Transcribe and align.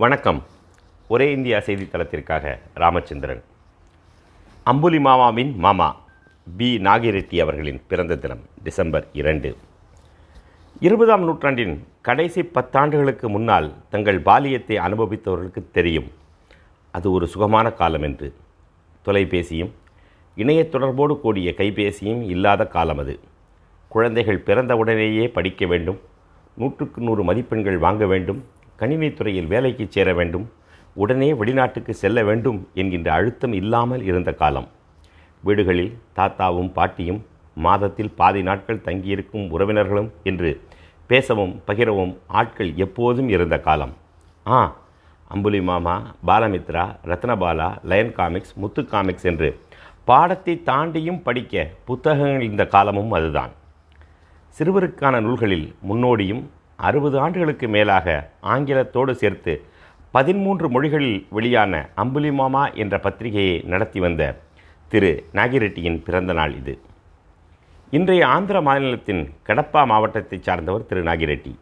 வணக்கம். 0.00 0.44
ஒரே 1.08 1.32
இந்தியா 1.32 1.58
செய்தித்தளத்திற்காக 1.58 2.58
ராமச்சந்திரன். 2.74 3.42
அம்புலி 4.64 5.00
மாமாவின் 5.00 5.56
மாமா 5.56 6.00
பி. 6.56 6.78
நாகிரெட்டி 6.78 7.40
அவர்களின் 7.40 7.82
பிறந்த 7.88 8.16
தினம் 8.16 8.38
டிசம்பர் 8.62 9.08
இரண்டு. 9.12 9.56
இருபதாம் 10.80 11.22
நூற்றாண்டின் 11.22 11.86
கடைசி 12.00 12.42
பத்தாண்டுகளுக்கு 12.42 13.28
முன்னால் 13.28 13.72
தங்கள் 13.90 14.20
பாலியத்தை 14.20 14.76
அனுபவித்தவர்களுக்கு 14.76 15.70
தெரியும். 15.72 16.10
அது 16.90 17.12
ஒரு 17.12 17.26
சுகமான 17.26 17.72
காலம் 17.72 18.02
என்று. 18.02 18.34
தொலைபேசியும் 19.04 19.70
இணைய 20.34 20.68
தொடர்போடு 20.68 21.20
கூடிய 21.20 21.54
கைபேசியும் 21.56 22.22
இல்லாத 22.22 22.66
காலம் 22.66 22.98
அது. 22.98 23.20
குழந்தைகள் 23.88 24.42
பிறந்தவுடனேயே 24.46 25.28
படிக்க 25.28 25.66
வேண்டும். 25.66 26.00
நூற்றுக்கு 26.56 27.02
நூறு 27.02 27.24
மதிப்பெண்கள் 27.24 27.78
வாங்க 27.78 28.06
வேண்டும். 28.06 28.58
கணினித்துறையில் 28.80 29.50
வேலைக்கு 29.52 29.84
சேர 29.94 30.08
வேண்டும் 30.18 30.46
உடனே 31.02 31.28
வெளிநாட்டுக்கு 31.40 31.92
செல்ல 32.02 32.18
வேண்டும் 32.28 32.58
என்கின்ற 32.80 33.08
அழுத்தம் 33.16 33.54
இல்லாமல் 33.60 34.02
இருந்த 34.10 34.30
காலம். 34.42 34.68
வீடுகளில் 35.44 35.92
தாத்தாவும் 36.18 36.70
பாட்டியும் 36.78 37.20
மாதத்தில் 37.66 38.12
பாதி 38.20 38.42
நாட்கள் 38.48 38.84
தங்கியிருக்கும் 38.86 39.46
உறவினர்களும் 39.54 40.10
என்று 40.30 40.50
பேசவும் 41.10 41.54
பகிரவும் 41.68 42.12
ஆட்கள் 42.40 42.70
எப்போதும் 42.84 43.28
இருந்த 43.34 43.56
காலம். 43.66 43.94
ஆ 44.46 44.60
Ambuli 45.34 45.60
Mama 45.68 45.94
Balamitra 46.28 46.84
Ratnabala 47.10 47.68
Lion 47.90 48.14
Comics 48.18 48.54
Muthu 48.62 48.82
Comics 48.92 49.26
என்று 49.30 49.48
பாடத்தை 50.10 50.54
தாண்டியும் 50.68 51.20
படிக்க 51.26 51.66
புத்தகங்கள் 51.88 52.48
இந்த 52.50 52.62
காலமும் 52.74 53.12
அதுதான். 53.18 53.52
சிறுவருக்கான 54.56 55.20
நூல்களில் 55.26 55.68
முன்னோடியும் 55.88 56.42
அறுபது 56.86 57.16
ஆண்டுகளுக்கு 57.24 57.66
மேலாக 57.68 58.06
ஆங்கிலத்தோடு 58.54 59.12
சேர்த்து 59.22 59.54
பதிமூன்று 60.14 60.68
மொழிகளில் 60.68 61.18
வெளியான 61.30 61.80
அம்புலி 61.94 62.30
மாமா 62.32 62.62
என்ற 62.82 62.94
பத்திரிகையை 63.06 63.56
நடத்தி 63.72 64.00
வந்த 64.00 64.22
திரு 64.92 65.10
நாகிரெட்டியின் 65.32 65.98
பிறந்த 66.06 66.32
நாள் 66.32 66.54
இது. 66.60 66.74
இன்றைய 67.90 68.22
ஆந்திர 68.26 68.60
மாநிலத்தின் 68.68 69.22
கடப்பா 69.48 69.82
மாவட்டத்தைச் 69.92 70.46
சார்ந்தவர் 70.48 70.86
திரு 70.86 71.02
நாகிரெட்டி. 71.02 71.52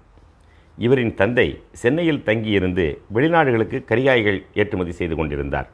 இவரின் 0.79 1.15
தந்தை 1.15 1.49
சென்னையில் 1.83 2.23
தங்கியிருந்து 2.23 2.87
வெளிநாடுகளுக்கு 3.15 3.79
கரிகாய்கள் 3.91 4.41
ஏற்றுமதி 4.55 4.93
செய்து 5.01 5.17
கொண்டிருந்தார். 5.17 5.69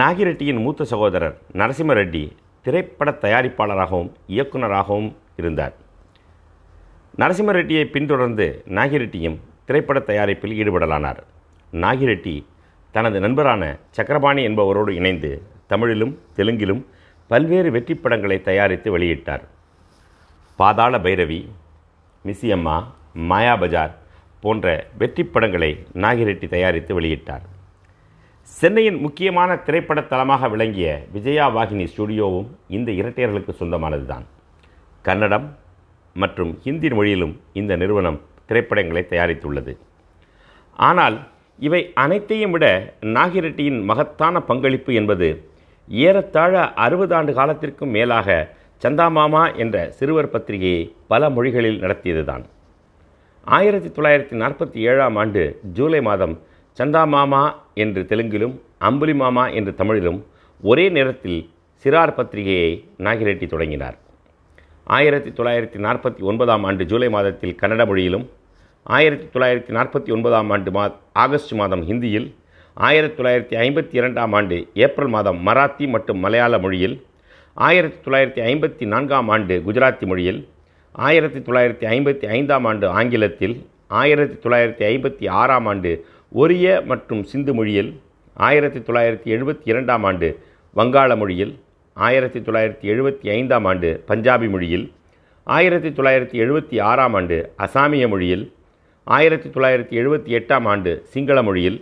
நாகிரெட்டியின் 0.00 0.62
மூத்த 0.64 0.84
சகோதரர் 0.84 1.36
நரசிம்ம 1.52 1.94
ரெட்டி 2.00 2.24
திரைப்பட 2.64 3.10
தயாரிப்பாளராகவும் 3.22 4.10
இயக்குநராகவும் 4.28 5.10
இருந்தார். 5.36 5.74
நரசிம்ம 7.18 7.52
ரெட்டியை 7.56 7.84
பின்தொடர்ந்து 7.94 8.46
நாகிரெட்டியும் 8.76 9.38
திரைப்பட 9.66 9.98
தயாரிப்பில் 10.00 10.54
ஈடுபடலானார். 10.60 11.20
நாகிரெட்டி 11.72 12.34
தனது 12.94 13.20
நண்பரான 13.20 13.62
சக்கரபாணி 13.96 14.42
என்பவரோடு 14.48 14.92
இணைந்து 15.00 15.30
தமிழிலும் 15.66 16.14
தெலுங்கிலும் 16.36 16.82
பல்வேறு 17.30 17.70
வெற்றி 17.70 17.94
படங்களை 17.94 18.38
தயாரித்து 18.48 18.98
வெளியிட்டார். 18.98 19.44
பாதாள 20.58 20.94
பைரவி 20.98 21.40
மிஸ்ஸியம்மா 22.24 22.76
மாயா 23.30 23.54
பஜார் 23.56 23.94
போன்ற 24.40 24.66
வெற்றி 24.98 25.24
படங்களை 25.24 25.70
நாகிரெட்டி 26.04 26.46
தயாரித்து 26.48 26.94
வெளியிட்டார். 26.98 27.44
சென்னையின் 28.48 28.98
முக்கியமான 29.04 29.56
திரைப்பட 29.66 30.00
தளமாக 30.12 30.48
விளங்கிய 30.48 30.88
விஜயா 31.14 31.46
வாகினி 31.56 31.84
ஸ்டுடியோவும் 31.92 32.48
இந்த 32.76 32.90
இரட்டையர்களுக்கு 33.00 33.54
சொந்தமானதுதான். 33.60 34.24
கன்னடம் 35.02 35.46
மற்றும் 36.14 36.60
ஹிந்தி 36.62 36.88
மொழியிலும் 36.88 37.40
இந்த 37.52 37.76
நிறுவனம் 37.76 38.20
திரைப்படங்களை 38.46 39.06
தயாரித்துள்ளது. 39.10 39.76
ஆனால் 40.76 41.28
இவை 41.58 41.92
அனைத்தையும் 41.94 42.50
விட 42.50 42.94
நாகிரெட்டியின் 43.00 43.82
மகத்தான 43.82 44.40
பங்களிப்பு 44.40 44.94
என்பது 44.94 45.44
ஏறத்தாழ 45.88 46.72
அறுபது 46.74 47.14
ஆண்டு 47.14 47.32
காலத்திற்கும் 47.34 47.90
மேலாக 47.90 48.56
சந்தாமாமா 48.84 49.56
என்ற 49.56 49.90
சிறுவர் 49.90 50.30
பத்திரிகையை 50.30 50.94
பல 51.06 51.30
மொழிகளில் 51.30 51.80
நடத்தியதுதான். 51.80 52.44
ஆயிரத்தி 53.44 53.88
தொள்ளாயிரத்தி 53.88 54.36
நாற்பத்தி 54.42 54.78
ஏழாம் 54.90 55.16
ஆண்டு 55.16 55.60
ஜூலை 55.72 56.02
மாதம் 56.02 56.40
சந்தாமாமா 56.78 57.54
என்று 57.74 58.02
தெலுங்கிலும் 58.02 58.60
அம்புலி 58.78 59.14
மாமா 59.14 59.48
என்று 59.48 59.74
தமிழிலும் 59.74 60.26
ஒரே 60.62 60.88
நேரத்தில் 60.88 61.50
சிறார் 61.84 62.14
பத்திரிகையை 62.14 62.84
நாகிரெட்டி 62.98 63.46
தொடங்கினார். 63.46 63.98
ஆயிரத்தி 64.90 65.30
தொள்ளாயிரத்தி 65.30 65.78
நாற்பத்தி 65.78 66.22
ஒன்பதாம் 66.22 66.64
ஆண்டு 66.64 66.84
ஜூலை 66.90 67.08
மாதத்தில் 67.08 67.58
கன்னட 67.58 67.82
மொழியிலும் 67.86 68.24
ஆயிரத்தி 68.86 69.26
தொள்ளாயிரத்தி 69.26 69.72
நாற்பத்தி 69.72 70.10
ஒன்பதாம் 70.12 70.50
ஆண்டு 70.50 70.70
மா 70.70 70.84
ஆகஸ்ட் 71.16 71.54
மாதம் 71.54 71.82
ஹிந்தியில் 71.88 72.28
ஆயிரத்தி 72.76 73.16
தொள்ளாயிரத்தி 73.16 73.56
ஐம்பத்தி 73.58 73.94
இரண்டாம் 74.00 74.32
ஆண்டு 74.32 74.56
ஏப்ரல் 74.84 75.10
மாதம் 75.10 75.38
மராத்தி 75.46 75.86
மற்றும் 75.86 76.20
மலையாள 76.20 76.58
மொழியில் 76.58 76.96
ஆயிரத்தி 77.56 77.98
தொள்ளாயிரத்தி 78.04 78.42
ஐம்பத்தி 78.46 78.84
நான்காம் 78.86 79.30
ஆண்டு 79.30 79.56
குஜராத்தி 79.64 80.06
மொழியில் 80.06 80.40
ஆயிரத்தி 80.94 81.40
தொள்ளாயிரத்தி 81.40 81.86
ஐம்பத்தி 81.88 82.26
ஐந்தாம் 82.30 82.66
ஆண்டு 82.66 82.86
ஆங்கிலத்தில் 82.94 83.56
ஆயிரத்தி 83.94 84.36
தொள்ளாயிரத்தி 84.44 84.84
ஐம்பத்தி 84.86 85.26
ஆறாம் 85.34 85.66
ஆண்டு 85.66 85.92
ஒரிய 86.32 86.66
மற்றும் 86.86 87.22
சிந்து 87.24 87.52
மொழியில் 87.54 87.90
ஆயிரத்தி 88.36 88.80
தொள்ளாயிரத்தி 88.80 89.28
எழுபத்தி 89.30 89.66
இரண்டாம் 89.66 90.04
ஆண்டு 90.04 90.28
வங்காள 90.76 91.16
மொழியில் 91.16 91.52
ஆயிரத்தி 91.96 92.40
தொள்ளாயிரத்தி 92.40 92.86
எழுபத்தி 92.92 93.28
ஐந்தாம் 93.30 93.64
ஆண்டு 93.64 94.04
பஞ்சாபி 94.08 94.50
மொழியில் 94.50 94.92
ஆயிரத்தி 95.46 95.88
தொள்ளாயிரத்தி 95.88 96.36
எழுபத்தி 96.38 96.80
ஆறாம் 96.80 97.14
ஆண்டு 97.14 97.52
அசாமிய 97.58 98.08
மொழியில் 98.08 98.44
ஆயிரத்தி 99.04 99.48
தொள்ளாயிரத்தி 99.48 99.90
எழுபத்தி 99.90 100.30
எட்டாம் 100.38 100.66
ஆண்டு 100.66 101.02
சிங்கள 101.04 101.42
மொழியில் 101.42 101.78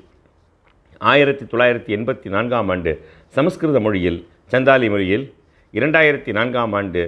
ஆயிரத்தி 0.98 1.44
தொள்ளாயிரத்தி 1.44 1.90
எண்பத்தி 1.96 2.28
நான்காம் 2.28 2.68
ஆண்டு 2.68 2.92
சமஸ்கிருத 3.28 3.80
மொழியில் 3.80 4.26
சந்தாலி 4.52 4.88
மொழியில் 4.90 5.34
இரண்டாயிரத்தி 5.74 6.32
நான்காம் 6.32 6.72
ஆண்டு 6.72 7.02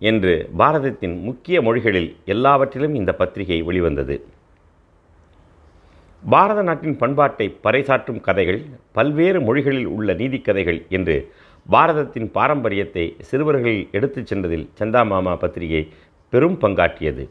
என்று 0.00 0.48
பாரதத்தின் 0.56 1.22
முக்கிய 1.22 1.62
மொழிகளில் 1.62 2.16
எல்லாவற்றிலும் 2.24 2.94
இந்த 2.94 3.12
பத்திரிகை 3.12 3.62
வெளிவந்தது. 3.62 4.16
பாரத 6.22 6.62
நாட்டின் 6.62 6.96
பண்பாட்டை 6.96 7.56
பறைசாற்றும் 7.64 8.20
கதைகள் 8.20 8.60
பல்வேறு 8.92 9.40
மொழிகளில் 9.40 9.86
உள்ள 9.86 10.12
நீதிக்கதைகள் 10.12 10.88
என்று 10.88 11.16
பாரதத்தின் 11.72 12.30
பாரம்பரியத்தை 12.30 13.04
சிறுவர்கள் 13.28 13.88
எடுத்துச் 13.92 14.28
சென்றதில் 14.30 14.66
சந்தாமாமா 14.78 15.36
பத்திரிகை 15.36 15.82
பெரும் 16.32 16.56
பங்காற்றியது. 16.60 17.24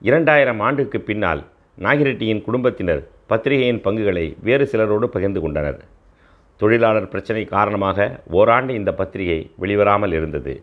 இரண்டாயிரம் 0.00 0.60
ஆண்டுக்கு 0.60 1.00
பின்னால் 1.00 1.42
நாகிரெட்டியின் 1.78 2.42
குடும்பத்தினர் 2.42 3.02
பத்திரிகையின் 3.26 3.80
பங்குகளை 3.80 4.36
வேறு 4.40 4.66
சிலரோடு 4.66 5.08
பகிர்ந்து 5.08 5.40
கொண்டனர். 5.40 5.80
தொழிலாளர் 6.56 7.08
பிரச்சனை 7.08 7.44
காரணமாக 7.44 8.22
ஓராண்டு 8.30 8.74
இந்த 8.74 8.94
பத்திரிகை 8.94 9.50
வெளிவராமல் 9.60 10.12
இருந்தது. 10.12 10.54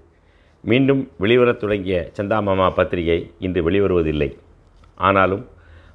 மீண்டும் 0.63 1.11
வெளிவரத் 1.19 1.61
தொடங்கிய 1.63 2.11
சந்தாமாமா 2.17 2.69
பத்திரிகை 2.73 3.19
இன்று 3.39 3.69
வெளிவருவதில்லை. 3.69 4.29
ஆனாலும் 4.95 5.43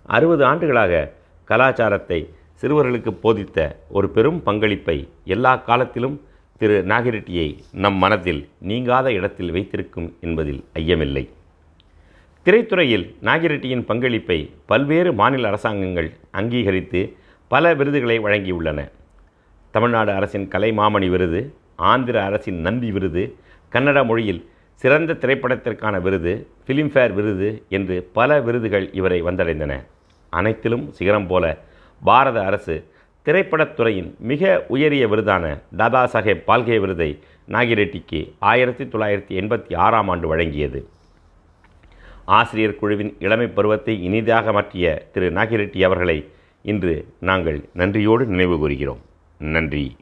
அறுபது 0.06 0.44
ஆண்டுகளாக 0.44 1.12
கலாச்சாரத்தை 1.44 2.20
சிறுவர்களுக்கு 2.62 3.10
போதித்த 3.10 3.58
ஒரு 3.88 4.08
பெரும் 4.08 4.42
பங்களிப்பை 4.42 5.08
எல்லா 5.24 5.56
காலத்திலும் 5.56 6.16
திரு 6.64 6.76
நாகிரெட்டியை 6.90 7.58
நம் 7.82 7.96
மனதில் 8.02 8.48
நீங்காத 8.68 9.12
இடத்தில் 9.12 9.50
வைத்திருக்கும் 9.50 10.06
என்பதில் 10.20 10.64
ஐயமில்லை. 10.74 11.28
திரைத்துறையில் 12.46 13.04
நாகிரெட்டியின் 13.22 13.84
பங்களிப்பை 13.84 14.50
பல்வேறு 14.66 15.12
மாநில 15.12 15.48
அரசாங்கங்கள் 15.48 16.08
அங்கீகரித்து 16.30 17.16
பல 17.48 17.74
விருதுகளை 17.74 18.16
வழங்கியுள்ளன. 18.18 18.88
தமிழ்நாடு 19.70 20.12
அரசின் 20.12 20.48
கலைமாமணி 20.48 21.10
விருது 21.10 21.54
ஆந்திர 21.76 22.24
அரசின் 22.24 22.60
நந்தி 22.60 22.90
விருது 22.90 23.24
கன்னட 23.72 24.06
மொழியில் 24.06 24.48
சிறந்த 24.74 25.18
திரைப்படத்திற்கான 25.20 26.00
விருது 26.00 26.48
ஃபிலிம்ஃபேர் 26.66 27.12
விருது 27.12 27.64
என்று 27.68 28.08
பல 28.12 28.40
விருதுகள் 28.40 28.92
இவரை 28.92 29.22
வந்தடைந்தன. 29.22 29.84
அனைத்திலும் 30.30 30.92
சிகரம் 30.92 31.26
போல 31.26 31.58
பாரத 32.02 32.44
அரசு 32.44 32.92
திரைப்படத்துறையின் 33.24 34.16
மிக 34.18 34.64
உயரிய 34.68 35.06
விருதான 35.06 35.62
தாதா 35.76 36.10
சாஹேப் 36.12 36.42
பால்கே 36.46 36.80
விருதை 36.80 37.18
நாகிரெட்டிக்கு 37.48 38.32
ஆயிரத்தி 38.38 38.84
தொள்ளாயிரத்தி 38.84 39.34
எண்பத்தி 39.40 39.76
ஆறாம் 39.76 40.08
ஆண்டு 40.08 40.36
வழங்கியது. 40.36 40.84
ஆசிரியர் 42.24 42.76
குழுவின் 42.76 43.16
இளமை 43.18 43.46
பருவத்தை 43.46 44.02
இனிதாக 44.02 44.52
மாற்றிய 44.52 45.06
திரு 45.12 45.30
நாகிரெட்டி 45.30 45.82
அவர்களை 45.82 46.28
இன்று 46.62 47.06
நாங்கள் 47.20 47.64
நன்றியோடு 47.72 48.26
நினைவு 48.26 48.58
கூறுகிறோம். 48.58 49.00
நன்றி. 49.38 49.96